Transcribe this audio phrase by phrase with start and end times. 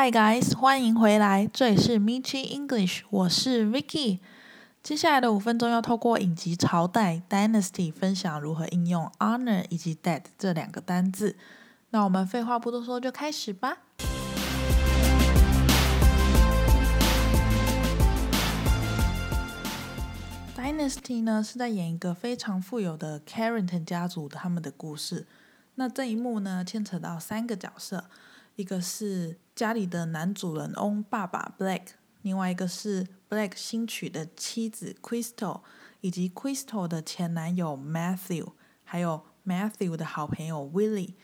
[0.00, 4.20] Hi guys，欢迎回来，这里是 Michi English，我是 Vicky。
[4.80, 11.36] 接下来的五分钟要透过影集《朝代》（Dynasty） 分享如何应用 honor 以及 dead 这两个单字。
[11.90, 13.78] 那我们废话不多说，就开始吧。
[20.56, 25.26] Dynasty 呢是在演一个非常富有的 Carrington 家族的他们的故事。
[25.74, 28.04] 那这一幕呢牵扯到三个角色，
[28.54, 31.82] 一个是家里的男主人翁爸爸 Black，
[32.22, 35.62] 另外一个是 Black 新娶的妻子 Crystal，
[36.00, 38.52] 以及 Crystal 的前男友 Matthew，
[38.84, 41.14] 还有 Matthew 的好朋友 Willie。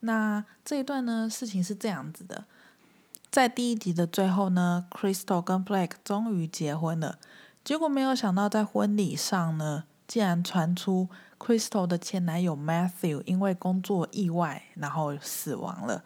[0.00, 2.44] 那这一段呢事情是这样子的，
[3.30, 7.18] 在第一集的最后呢，Crystal 跟 Black 终于结婚了。
[7.64, 16.04] 结果没有想到，在婚礼上呢，竟然传出 Crystal 的前男友 Matthew 因为工作意外，然后死亡了。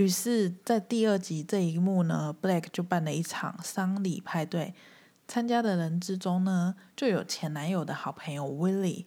[0.00, 4.72] 于是，在第二集这一幕呢，Black 就办了一场丧礼派对。
[5.28, 9.04] 参加的人之中呢，就有前男友的好朋友 Willie。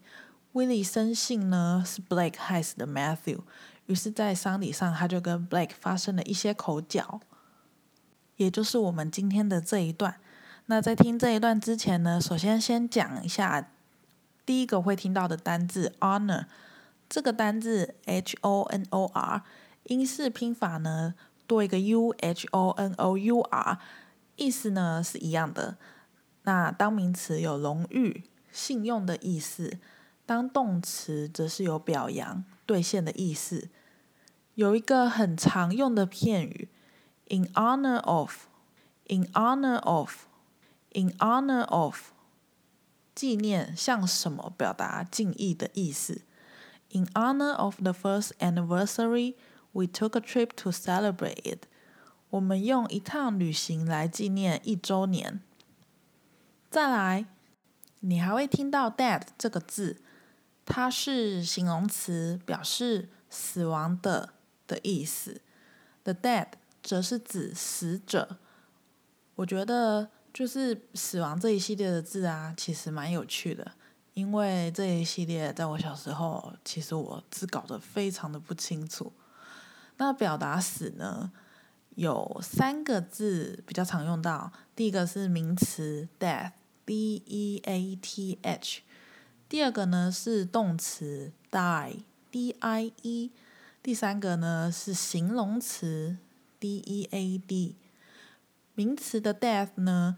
[0.54, 3.40] Willie 深信呢是 Black 害死的 Matthew，
[3.88, 7.22] 于是，在丧礼上他就跟 Black 发生了一些口角，
[8.36, 10.18] 也就是我们今天的这一段。
[10.68, 13.72] 那在听这一段之前呢，首先先讲一下
[14.46, 16.46] 第一个会听到的单字 honor。
[17.10, 19.44] 这个单字 h o n o r，
[19.86, 23.80] 英式拼法呢多一个 u h o n o u r，
[24.36, 25.78] 意思呢是一样的。
[26.44, 29.80] 那当名词有荣誉、信用的意思，
[30.26, 33.70] 当动词则是有表扬、兑现的意思。
[34.56, 36.70] 有一个很常用的片语
[37.30, 40.26] in honor of，in honor of。
[40.96, 42.12] In honor of，
[43.16, 46.22] 纪念向什么表达敬意的意思。
[46.92, 49.34] In honor of the first anniversary,
[49.74, 51.66] we took a trip to celebrate it。
[52.30, 55.42] 我们用一趟旅行来纪念一周年。
[56.72, 57.26] 再来，
[58.00, 60.02] 你还会听到 dead 这个字，
[60.66, 64.30] 它是形容词，表示死亡的
[64.66, 65.42] 的意思。
[66.04, 66.48] The dead
[66.82, 68.38] 则是指死者。
[69.36, 70.10] 我觉得。
[70.34, 73.74] 就是死亡这一系列的字啊，其实蛮有趣的，
[74.16, 79.14] 因为这一系列在我小时候，其实我字搞得非常的不清楚。
[80.04, 81.32] 那表达死呢，
[81.96, 86.52] 有三个字比较常用到，第一个是名词 death，D-E-A-T-H，
[89.48, 93.32] 第二个呢是动词 die，D-I-E，
[93.82, 96.18] 第三个呢是形容词
[96.60, 97.78] D-E-A-D。
[98.76, 100.18] 名词的 death 呢，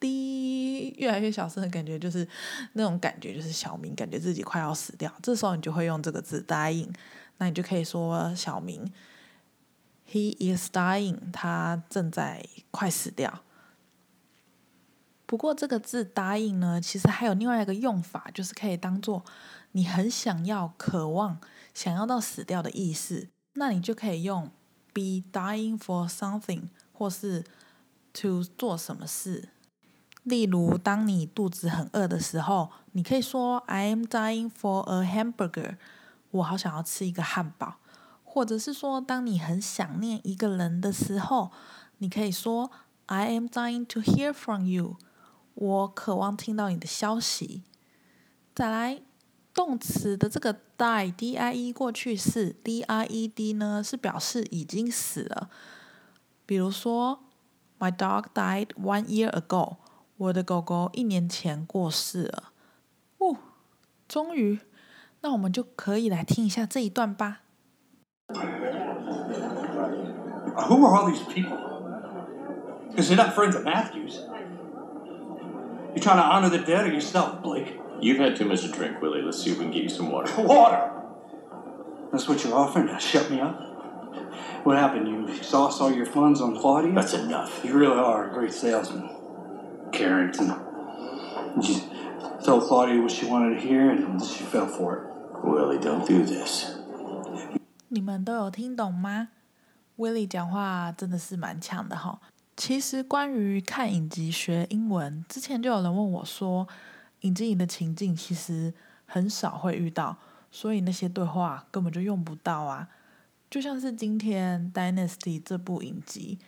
[0.00, 2.26] 滴，越来越小声的感觉，就是
[2.74, 5.12] 那种感觉，就是小明感觉自己快要死掉。
[5.22, 6.92] 这时候你就会用这个字 dying，
[7.38, 8.92] 那你就可以说小明
[10.10, 13.42] ，he is dying，他正在快死掉。
[15.26, 19.24] 不过这个字答应呢，其实还有另外一个用法，就是可以当做
[19.72, 21.38] 你很想要、渴望、
[21.74, 23.28] 想要到死掉的意思。
[23.52, 24.50] 那你就可以用
[24.94, 27.44] be dying for something，或是
[28.20, 29.50] to 做什么事。
[30.24, 35.76] 例如，当你肚子很饿的时候，你可以说 I am dying for a hamburger，
[36.30, 37.76] 我好想要吃一个汉堡。
[38.24, 41.50] 或者是说，当你很想念一个人的时候，
[41.98, 42.70] 你可以说
[43.06, 44.96] I am dying to hear from you。
[45.54, 47.62] 我渴望听到你的消息。
[48.54, 49.00] 再来，
[49.54, 55.48] 动词的这个 die d i e 过去式 d i e d 呢，是表示已经死了。
[56.44, 57.24] 比如说
[57.79, 59.77] My dog died one year ago.
[60.17, 62.51] 我的狗狗一年前过世了。
[63.17, 63.37] 哦，
[64.07, 64.59] 终于，
[65.21, 67.41] 那我们就可以来听一下这一段吧。
[70.55, 71.57] Who are all these people?
[72.89, 74.19] Because they're not friends of Matthews.
[75.95, 77.79] You trying to honor the dead or yourself, Blake?
[77.99, 79.21] You've had too much to drink, Willie.
[79.21, 80.31] Let's see if we can get you some water.
[80.41, 80.91] Water.
[82.11, 83.59] That's what you're offering to shut me up?
[84.64, 85.08] What happened?
[85.08, 86.92] You exhaust all your funds on Claudia?
[86.94, 87.64] That's enough.
[87.64, 89.08] You really are a great salesman,
[89.92, 90.52] Carrington.
[91.60, 91.80] You
[92.44, 95.02] told Claudia what she wanted to hear, and she fell for it.
[95.42, 96.74] Willie, don't do this.
[97.88, 99.28] 你们都有听懂吗
[99.96, 102.20] ？Willie 讲话真的是蛮强的哈。
[102.56, 106.66] 其实关于看影集学英文，之前就有人问我说，
[107.20, 108.74] 影集里的情境其实
[109.06, 110.16] 很少会遇到，
[110.50, 112.88] 所以那些对话根本就用不到啊。
[113.50, 116.38] 就像是今天《Dynasty》这部影集，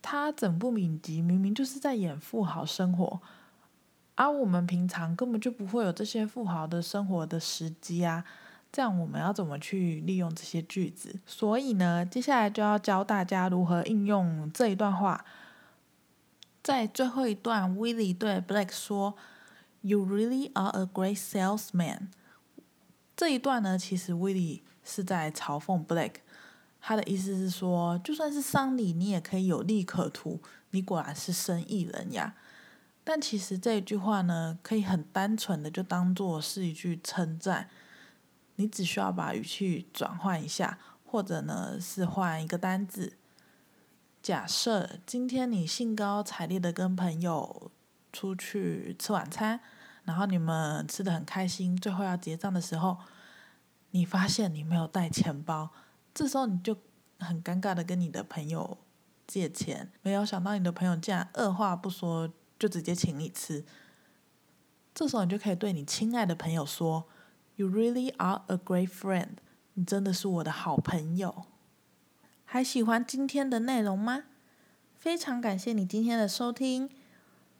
[0.00, 3.20] 它整部影集明明就是在演富豪生活，
[4.14, 8.24] 而我们平常根本就不会有这些富豪的生活的时机啊。
[8.72, 11.20] 这样我们要怎么去利用这些句子？
[11.26, 15.24] 所以呢，接下来就要教大家如何应用这一段话。
[16.62, 19.14] 在最后一段，Willie 对 Blake 说
[19.82, 22.08] ：“You really are a great salesman。”
[23.14, 26.16] 这一段呢，其实 Willie 是在嘲讽 Blake，
[26.80, 30.40] 他的意思是说，就算是丧礼，你也可以有利可图，
[30.70, 32.34] 你果然是生意人呀。
[33.04, 37.68] 但其实这一句话呢，可以很单纯的就当做是一句称赞。
[38.56, 43.14] 你只需要把语气转换一下，或者呢是换一个单字。
[44.22, 47.72] 假设今天你兴高采烈的跟朋友
[48.12, 49.58] 出去吃晚餐，
[50.04, 52.98] 然后你们吃的很开心，最后要结账的时候，
[53.92, 55.70] 你发现你没有带钱包，
[56.12, 56.76] 这时候你就
[57.20, 58.76] 很尴尬的跟你的朋友
[59.26, 63.64] 借钱，没有想到你的朋友竟然二话不说就直接请你吃，
[64.94, 67.08] 这时候你就可以对你亲爱的朋友说。
[67.54, 69.36] You really are a great friend.
[69.74, 71.44] 你真的是我的好朋友。
[72.46, 74.24] 还喜欢今天的内容吗？
[74.94, 76.88] 非常感谢你今天的收听。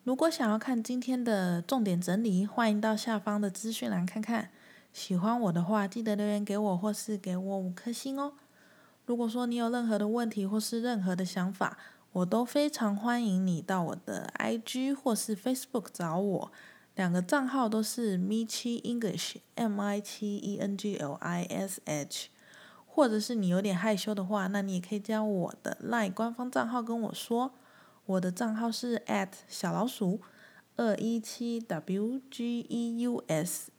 [0.05, 4.51] 如果想要看今天的重点整理，欢迎到下方的资讯栏看看。
[4.93, 8.35] 喜欢我的话，记得留言给我，或是给我五颗星哦。
[9.07, 11.79] 如果说你有任何的问题或是任何的想法，
[12.13, 16.53] 我都非常欢迎你到我的 IG 或是 Facebook 找我。
[16.95, 22.29] 两个账号都是 Michi English，M I 七 E N G L I S H，
[22.87, 27.55] 或者是你有点害羞的话，那你也可以加我的 LINE 官方账号跟我说，
[28.05, 30.21] 我的账号是 at 小老鼠
[30.77, 33.71] 二一七 W G E U S。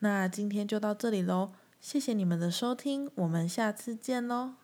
[0.00, 4.59] 那今天就到这里喽，谢谢你们的收听，我们下次见喽。